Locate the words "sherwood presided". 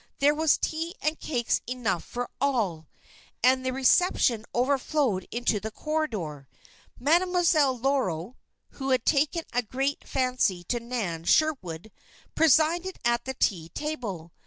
11.25-12.97